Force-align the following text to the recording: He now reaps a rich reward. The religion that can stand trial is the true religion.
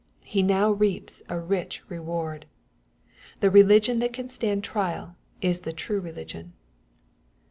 He 0.25 0.41
now 0.41 0.71
reaps 0.71 1.21
a 1.29 1.39
rich 1.39 1.83
reward. 1.87 2.47
The 3.39 3.51
religion 3.51 3.99
that 3.99 4.13
can 4.13 4.29
stand 4.29 4.63
trial 4.63 5.15
is 5.41 5.59
the 5.59 5.73
true 5.73 5.99
religion. 5.99 6.53